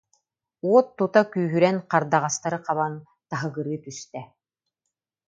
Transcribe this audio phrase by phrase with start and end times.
[0.69, 2.93] Уот тута күүһүрэн хардаҕастары хабан,
[3.29, 4.21] таһы- гырыы түстэ